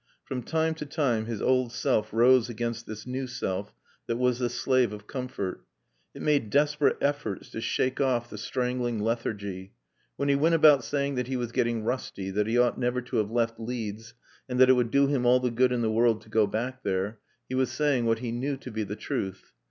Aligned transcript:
From 0.25 0.41
time 0.41 0.73
to 0.73 0.85
time 0.87 1.25
his 1.27 1.43
old 1.43 1.71
self 1.71 2.11
rose 2.11 2.49
against 2.49 2.87
this 2.87 3.05
new 3.05 3.27
self 3.27 3.71
that 4.07 4.17
was 4.17 4.39
the 4.39 4.49
slave 4.49 4.91
of 4.93 5.05
comfort. 5.05 5.63
It 6.15 6.23
made 6.23 6.49
desperate 6.49 6.97
efforts 6.99 7.51
to 7.51 7.61
shake 7.61 8.01
off 8.01 8.27
the 8.27 8.39
strangling 8.39 8.99
lethargy. 9.03 9.73
When 10.17 10.27
he 10.27 10.33
went 10.33 10.55
about 10.55 10.83
saying 10.83 11.13
that 11.17 11.27
he 11.27 11.37
was 11.37 11.51
getting 11.51 11.83
rusty, 11.83 12.31
that 12.31 12.47
he 12.47 12.57
ought 12.57 12.79
never 12.79 13.01
to 13.03 13.17
have 13.17 13.29
left 13.29 13.59
Leeds, 13.59 14.15
and 14.49 14.59
that 14.59 14.71
it 14.71 14.73
would 14.73 14.89
do 14.89 15.05
him 15.05 15.23
all 15.27 15.39
the 15.39 15.51
good 15.51 15.71
in 15.71 15.83
the 15.83 15.91
world 15.91 16.21
to 16.21 16.29
go 16.29 16.47
back 16.47 16.81
there, 16.81 17.19
he 17.47 17.53
was 17.53 17.69
saying 17.69 18.05
what 18.05 18.17
he 18.17 18.31
knew 18.31 18.57
to 18.57 18.71
be 18.71 18.83
the 18.83 18.95
truth. 18.95 19.51